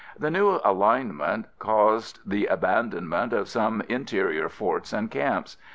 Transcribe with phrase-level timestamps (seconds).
[0.17, 5.57] The new alignment caused the abandonment of some interior forts and camps.